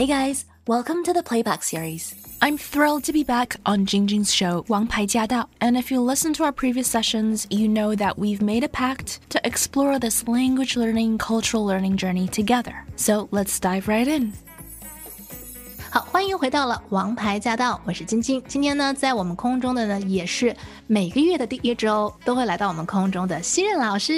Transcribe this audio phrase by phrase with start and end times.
[0.00, 2.14] Hey guys, welcome to the playback series.
[2.40, 5.46] I'm thrilled to be back on Jingjing's show, Wang Pai Jia Dao.
[5.60, 9.20] And if you listen to our previous sessions, you know that we've made a pact
[9.30, 12.84] to explore this language learning, cultural learning journey together.
[12.96, 14.32] So let's dive right in.
[15.90, 18.42] 好，欢迎回到了王牌驾到，我是晶晶。
[18.46, 20.54] 今天呢，在我们空中的呢，也是
[20.86, 24.12] 每个月的第一周都会来到我们空中的新任老师。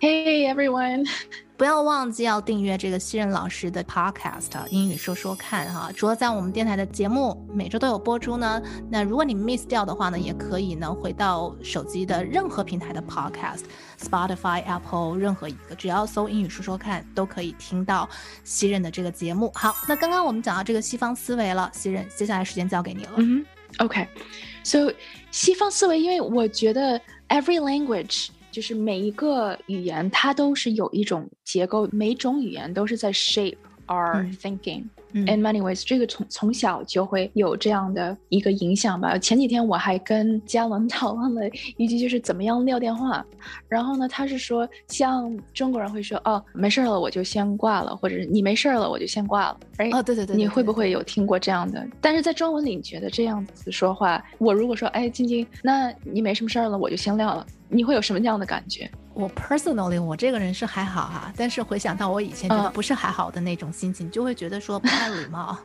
[0.00, 1.06] Hey everyone.
[1.61, 5.91] 不要忘记要订阅这个西任老师的 podcast 英语说说看哈。
[5.95, 18.09] 除了在我们电台的节目每周都有播出呢，那如果你 miss 掉的话呢，也可以呢回到手机的任何平台的 podcast，Spotify、Apple 任何一个，只要搜英语说说看，都可以听到
[18.43, 19.51] 西任的这个节目。
[19.53, 23.11] 好，那刚刚我们讲到这个西方思维了，西任，接下来时间交给你了。
[23.17, 23.45] 嗯
[23.77, 24.91] ，OK，so
[25.29, 26.99] 西方思维，因为我觉得
[27.29, 28.29] every language。
[28.51, 33.55] 就是每一个语言，它都是有一种结构，每种语言都是在 shape
[33.91, 34.83] our thinking。
[35.13, 39.17] In many ways，这个从从小就会有这样的一个影响吧。
[39.17, 41.41] 前几天我还跟嘉伦 讨论了
[41.75, 43.25] 一句，就是怎么样撂电话。
[43.67, 49.59] 然后呢，他是说，像中国人会说，哦，没事了，我就先挂了，或者是你没事了，我就先挂了。
[49.79, 51.85] 哎，哦，对对对，你会不会有听过这样的？
[51.99, 57.45] 但是在中文里，你觉得这样子说话，我如果说，哎，晶晶，那你没什么事儿了，我就先撂了。
[57.67, 58.89] 你会有什么样的感觉？
[59.20, 65.56] 我 personally 我这个人是还好哈，但是回想到我以前觉得不是还好的那种心情，就会觉得说不太礼貌。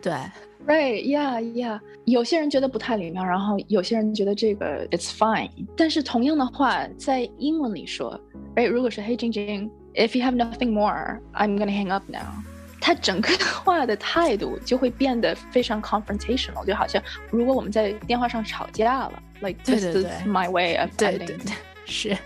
[0.00, 0.12] 对，
[0.66, 1.80] right，yeah，yeah。
[2.04, 5.50] 有些人觉得不太礼貌，然后有些人觉得这个 it's fine。
[5.76, 8.20] 但是同样的话，在英文里说，
[8.54, 12.20] right，如果是 Hey 晶晶，if you have nothing more，I'm gonna hang up now。
[12.80, 13.28] 他整个
[13.64, 22.16] 话的态度就会变得非常 confrontational，就好像如果我们在电话上吵架了，like this is my way of 对对对，是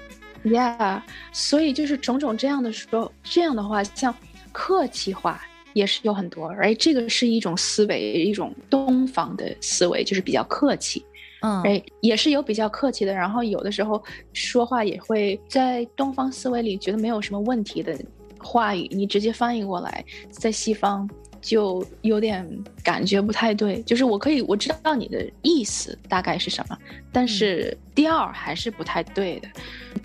[0.43, 4.13] ，yeah，所以就是种种这样的说，这样的话，像
[4.51, 5.41] 客气话
[5.73, 11.05] 也是有很多，哎，这个是一种思维，一种东方的思维，就是比较客气，
[11.41, 14.03] 嗯，哎，也是有比较客气的，然后有的时候
[14.33, 17.97] 说话也会在东方思维里觉得没有什么问题的。
[18.39, 21.09] 话语你直接翻译过来，在西方
[21.41, 22.47] 就有点
[22.83, 23.81] 感觉不太对。
[23.83, 26.77] 就是我可以我知道你的意思大概是什么，
[27.11, 29.47] 但是第二还是不太对的。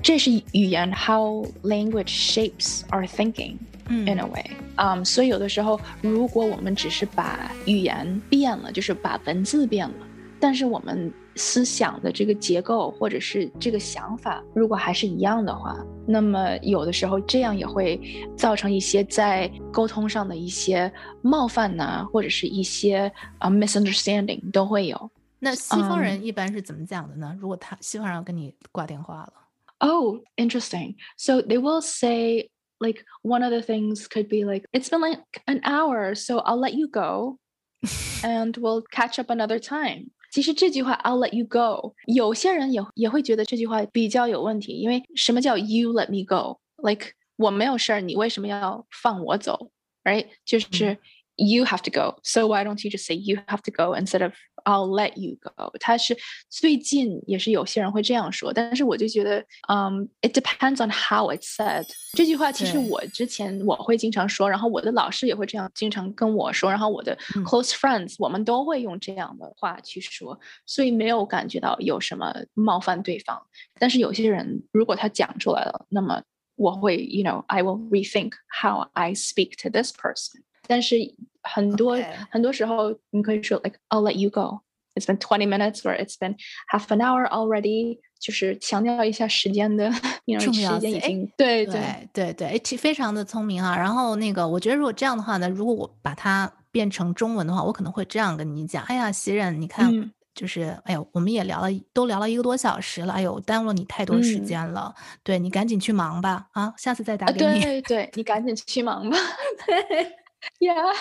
[0.03, 3.57] 这是语言，how language shapes our thinking
[3.89, 4.51] in a way。
[4.77, 9.95] 嗯，所以有的时候，如果我们只是把语言变了，就是把文字变了，
[10.42, 11.14] 但是我们。
[11.40, 15.78] 思想的这个结构，或者是这个想法，如果还是一样的话，
[16.08, 18.02] 那么有的时候这样也会
[18.36, 25.12] 造成一些在沟通上的一些冒犯呐，或者是一些啊 misunderstanding 都会有。
[25.38, 27.38] 那西方人一般是怎么讲的呢？
[27.40, 29.34] 如果他西方人跟你挂电话了，
[29.78, 30.96] Oh, interesting.
[31.18, 32.50] So they will say
[32.80, 36.58] like one of the things could be like, "It's been like an hour, so I'll
[36.58, 37.38] let you go,
[38.24, 47.14] and we'll catch up another time." 其实这句话 "I'll let you go"，有些人也也会觉得这句话比较有问题，因为什么叫 "You let me go"？Like
[47.38, 49.72] 我没有事儿，你为什么要放我走？
[50.04, 50.28] Right？
[50.46, 50.98] 就是。
[51.40, 52.18] you have to go.
[52.24, 54.34] So why don't you just say you have to go instead of
[54.65, 55.73] I'll let you go？
[55.81, 56.17] 它是
[56.49, 61.87] 最近也是有些人会这样说，但是我就觉得，嗯、um,，it depends on how it's said。
[62.15, 73.41] 这句话其实我之前我会经常说，然后我的老师也会这样经常跟我说，然后我的 close friends、嗯、我们都会用这样的话去说，所以没有感觉到有什么冒犯对方。
[73.79, 76.23] 但是有些人如果他讲出来了，那么
[76.57, 80.43] 我会，you know，I will rethink how I speak to this person。
[80.69, 80.97] 但是
[81.43, 81.99] 很多.
[82.31, 84.61] 很多时候，你可以说 like I'll let you go.
[84.95, 86.37] It's been twenty minutes or it's been
[86.71, 87.99] half an hour already.
[88.21, 89.91] 就是强调一下时间的，
[90.27, 93.77] 因为时间已经对对对非常的聪明啊。
[93.77, 104.95] 然后那个，我觉得如果这样的话呢，如果我把它变成中文的话，我可能会这样跟你讲：哎呀，袭人，你看，嗯、就是哎呦，我们也聊了，都聊了一个多小时了，哎呦，耽误了你太多时间了。
[104.97, 107.61] 嗯、对你赶紧去忙吧，啊，下次再打给你。
[107.61, 109.17] 对对，你赶紧去忙吧。
[110.60, 110.96] Yeah，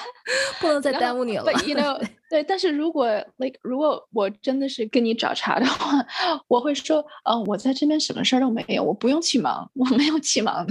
[0.61, 1.45] 不能再耽误你了。
[1.45, 3.07] But you know，对，但是如果
[3.37, 6.05] like 如果我真的是跟你找茬的话，
[6.49, 10.67] 我会说，嗯，我在这边什么事儿都没有，我不用去忙，我没有去忙。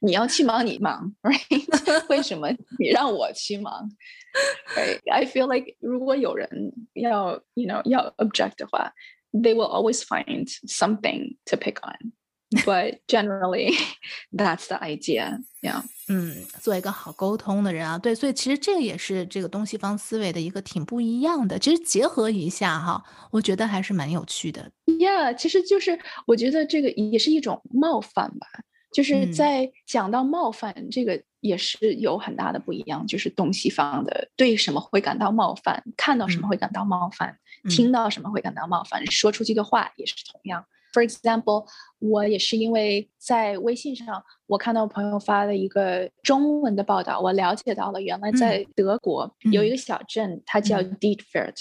[0.00, 2.06] 你要去忙，你忙，right？
[2.08, 2.48] 为什么
[2.78, 3.90] 你让我去忙？
[4.74, 6.48] Right？I feel like 如果有人
[6.94, 8.92] 要，you know，要 object 的话，
[9.32, 12.12] they will always find something to pick on。
[12.65, 13.73] but generally
[14.31, 15.39] that's the idea.
[15.61, 15.83] Yeah.
[16.07, 17.97] 嗯做一个好沟通的人啊。
[17.97, 21.57] 对所以其实这个也是这个东西方思维的一个挺不一样的。
[21.57, 24.71] 其实结合一下哈我觉得还是蛮有趣的。
[24.85, 28.47] Yeah 其实就是我觉得这个也是一种冒犯吧。
[28.91, 37.37] 就是在讲到冒犯这个也是有很大的不一样，就是东西方的对什么会感到冒犯，看到什么会感到冒犯，
[37.69, 40.65] 听到什么会感到冒犯，说出去的话也是同样。
[40.93, 41.65] For example，
[41.97, 49.71] 我也是因为在微信上，我看到朋友发了一个中文的报道，我了解到了原来在德国有一。
[49.71, 51.55] 个小镇，它叫 Dietfurt，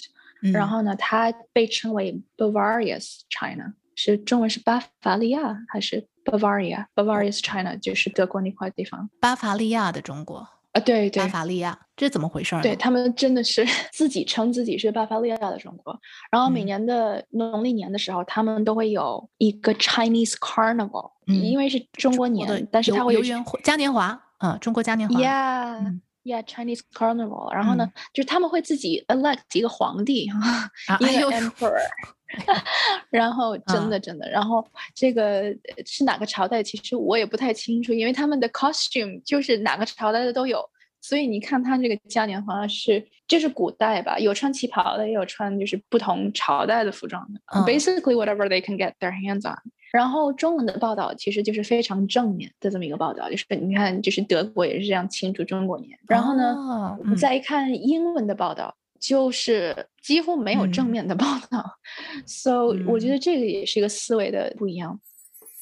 [0.53, 0.67] 然。
[0.67, 10.44] 后呢，它被称为 Bavaria's China，是中文是巴伐利亚还是 Bavaria？Bavaria's China 就是德国那块地方，巴伐利亚的中国。
[10.72, 12.62] 啊，对对，巴伐利亚，这怎么回事儿？
[12.62, 15.99] 对他们真的是 自己称自己是巴伐利亚的中国，
[16.31, 23.20] 然后每年的农历年的时候，他们都会有一个 Chinese Carnival，因为是中国年，但是它会有
[23.64, 30.25] 嘉年华，嗯，中国嘉年华，Yeah，Yeah，Chinese Carnival，然后呢，就是他们会自己 elect 一个皇帝，
[31.00, 31.75] 一个 Emperor，
[33.11, 35.44] 然后 真的真的，然后这个
[35.85, 40.65] 是哪个朝代，其实我也不太清楚，因为他们的 costume 就是哪个朝代的都有。
[41.03, 47.41] 所以你看，他这个嘉年华是就是古代吧，有穿旗袍的，也有穿就是不同朝代的服装的。
[47.62, 49.56] Basically, whatever they can get their hands on。
[49.93, 55.99] 然后中文的报道其实就是非常正面的这么一个报道，就是你看，就是德国也是这样庆祝中国年。
[56.06, 56.55] 然后呢，
[57.00, 61.79] 我们再一看英文的报道，就是几乎没有正面的报道。
[62.26, 65.00] So 我觉得这个也是一个思维的不一样。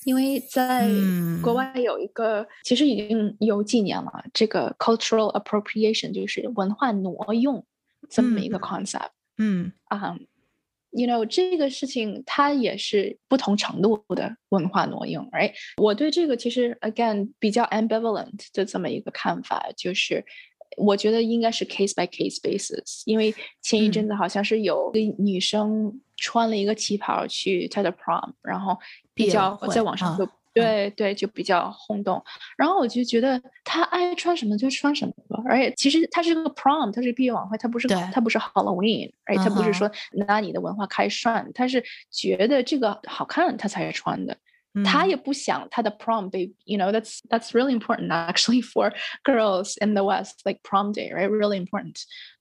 [0.04, 0.88] 因为在
[1.42, 7.66] 国外有一个，其实已经有几年了，这个 cultural appropriation 就是文化挪用
[8.08, 9.10] 这么一个 concept。
[9.36, 10.16] 嗯啊
[10.92, 15.28] ，you know 这个事情它也是不同程度的文化挪用。
[15.30, 20.24] ，right？，我对这个其实 again 比较 ambivalent 的这么一个看法，就是
[20.78, 23.02] 我觉得应该是 case by case basis。
[23.04, 28.76] 因为前一阵子好像是有个女生穿了一个旗袍去她的 prom，然后。
[29.18, 32.22] 比较在网上就对对就比较轰动，
[32.56, 41.82] 然后我就觉得她爱穿什么就穿什么吧，而且其实她是个 prom，她是毕业晚会，她不是她不是 Halloween，而且他不是说拿你的文化开涮，她是
[42.12, 44.36] 觉得这个好看她才穿的，
[44.83, 48.91] 他也不想他的 prom 被 you know that's that's really important actually for
[49.23, 51.95] girls in the West like prom day right really important，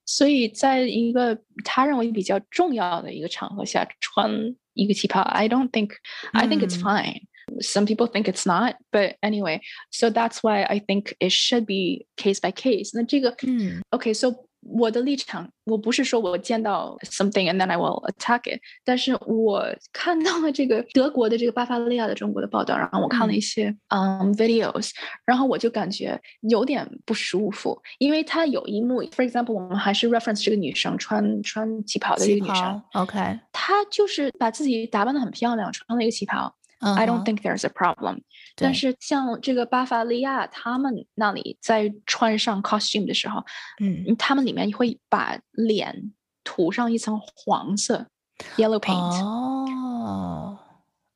[0.07, 4.55] 所以在一个他认为比较重要的一个场合下穿。
[4.75, 5.21] 一个旗袍。
[5.21, 5.91] I don't think
[6.33, 7.27] I think it's fine.
[7.61, 9.61] Some people think it's not, but anyway,
[9.91, 12.93] so that's why I think it should be case by case.
[12.95, 24.92] 那这个，嗯，OK, so 我的立场，我不是说我见到 something and then I will attack it，但是我看到了这个德国的这个巴伐利亚的中国的报道，然后我看了一些嗯 videos，
[25.26, 36.54] 然后我就感觉有点不舒服，因为他有一幕，for example，我们还是 reference 这个女生穿穿旗袍的这个女生，OK，她就是把自己打扮的很漂亮，穿了一个旗袍。
[36.80, 38.20] I don't think there's a problem。
[38.57, 43.45] 但是像这个巴伐利亚，他们那里在穿上 costume 的时候，
[43.81, 46.13] 嗯，他们里面会把脸
[46.45, 48.07] 涂上一层黄色
[48.57, 49.25] yellow paint。
[49.25, 50.59] 哦，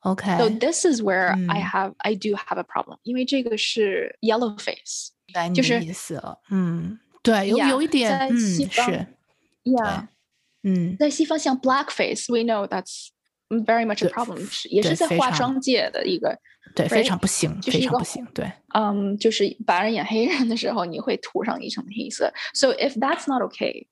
[0.00, 5.10] OK。So this is where I have I do have a problem，因为这个是 yellow face，
[5.54, 6.38] 就是意思了。
[6.50, 9.06] 嗯，对，有有一点，嗯，是，
[9.64, 10.06] Yeah，
[10.62, 13.08] 嗯，在西方像 black face，we know that's
[13.50, 16.38] very much a problem，是也是在化妆界的一个
[16.74, 18.26] 对非常不行，非常不行。
[18.34, 22.32] 对，嗯，就是白人演黑人的时候，你会涂上一层黑色。
[22.54, 23.86] So if that's not okay,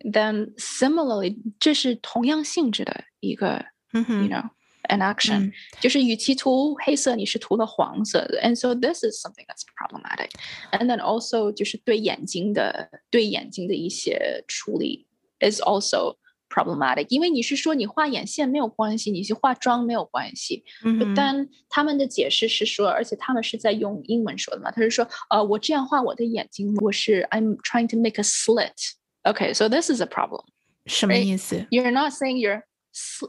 [0.00, 5.52] then similarly，这是同样性质的一个，you know。an action，、嗯、
[5.82, 10.30] 就是与其涂黑色，你是涂了黄色的，and so this is something that's problematic.
[10.72, 15.06] And then also 就是对眼睛的对眼睛的一些处理
[15.40, 16.16] is also
[16.53, 20.63] problematic，因为你是说你画眼线没有关系，你去化妆没有关系。
[20.85, 28.93] 嗯，但他们的解释是说，而且他们是在用英文说的嘛，他是说，呃，我这样画我的眼睛，我是 I'm trying to make a slit。
[29.23, 30.43] Okay, so this is a problem。
[30.85, 32.61] 什么意思？You're not saying you're，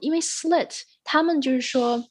[0.00, 2.04] 因为 slit，他们就是说。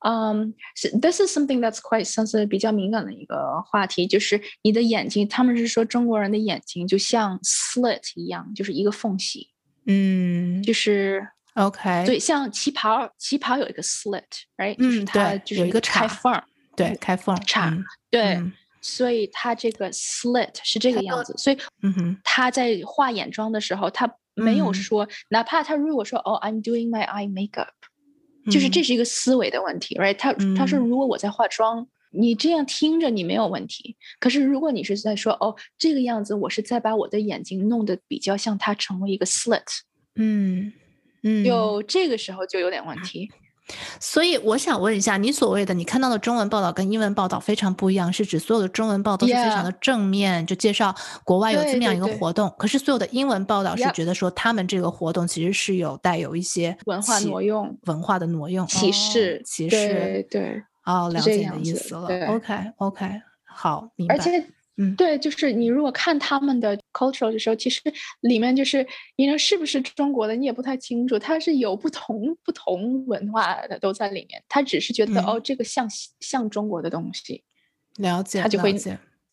[0.00, 0.54] 嗯、
[0.92, 9.48] um,，this is something that's quite sensitive，比较敏感的一个话题，就是你的眼睛，他们是说中国人的眼睛就像 slit 一样，就是一个缝隙。
[9.90, 14.76] 嗯，就是 OK，对，像旗袍，旗袍有一个 slit，right？
[14.78, 16.40] 嗯，它就是有一个开缝，
[16.76, 17.76] 对，开缝叉，
[18.10, 18.40] 对，
[18.80, 21.34] 所以它这个 slit 是这个样子。
[21.38, 27.70] 所以，嗯哼，他在画眼妆的时候，他没有说，哪怕他如果说哦，I'm doing my eye makeup，
[28.52, 30.16] 就是这是一个思维的问题，right？
[30.16, 31.88] 他他说，如果我在化妆。
[32.10, 39.62] 你这样听着你没有问题，可是如果你是在说哦这个样子，我是在把我的眼睛弄得比较像它成为一个 slit，
[40.16, 40.72] 嗯
[41.22, 43.30] 嗯，有这个时候就有点问题。
[44.00, 59.76] 所以我想问一下，你所谓的你看到的中文报道跟英文报道非常不一样，是指所有的中文报都是非常的正面就介绍国外有这么样一个活动，可是所有的英文报道是觉得说他们这个活动其实是有带有一些文化挪用、文化的挪用、歧视、歧视。
[59.76, 62.26] 对对，哦，了解你的意思了。
[62.28, 64.16] OK OK，好，明白。
[64.16, 64.44] 而且。
[64.80, 67.82] 嗯，对，就是你如果看他们的 cultural 的时候，其实
[68.20, 74.40] 里面就是你说是不是中国的，你也不太清楚，它是有不同不同文化的都在里面。
[74.48, 75.88] 他只是觉得哦，这个像
[76.20, 77.42] 像中国的东西，
[77.96, 78.72] 了解，他就会，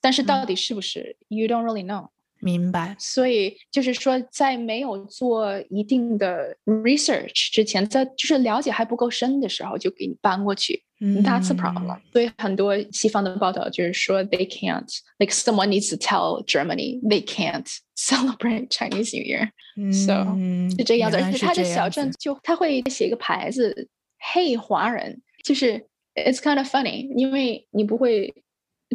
[0.01, 2.07] 但是到底是不是，you don't really know。
[2.39, 12.00] 明白，所以就是说，在没有做一定的 research 之前，在就是了解还不够深的时候，就给你搬过去 ，that's the problem。
[12.12, 14.88] 所以很多西方的报道就是说，they can't
[15.18, 17.66] like someone needs to tell Germany they can't
[17.96, 20.36] celebrate Chinese New Year。So
[20.76, 23.88] 是这样子，而且他的小镇就他会写一个牌子，
[24.18, 28.32] Hey 华人，就是 it's kind of funny，因为你不会。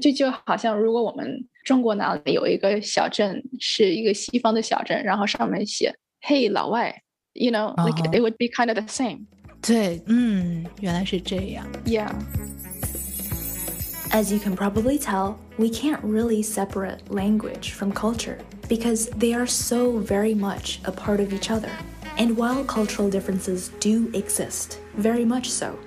[0.02, 6.94] 就就好像，如果我们中国哪里有一个小镇，是一个西方的小镇，然后上面写“嘿，老外
[7.32, 9.26] ”，you know，like it would be kind of the same。
[9.62, 11.66] 对，嗯，原来是这样。
[11.86, 12.12] Yeah.
[14.12, 18.38] As you can probably tell, we can't really separate language from culture
[18.70, 21.70] because they are so very much a part of each other.
[22.18, 25.78] And while cultural differences do exist, very much so,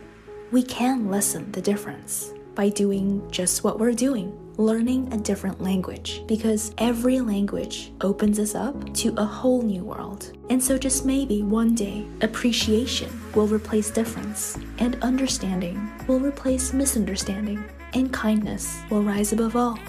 [0.51, 6.24] we can lessen the difference by doing just what we're doing learning a different language
[6.28, 10.38] because every language opens us up to a whole new world.
[10.50, 17.64] And so, just maybe one day, appreciation will replace difference, and understanding will replace misunderstanding,
[17.94, 19.80] and kindness will rise above all.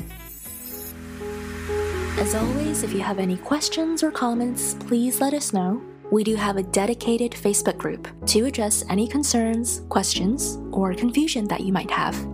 [2.19, 5.83] As always, if you have any questions or comments, please let us know.
[6.11, 11.63] We do have a dedicated Facebook group to address any concerns, questions, or confusion that
[11.63, 12.34] you might have.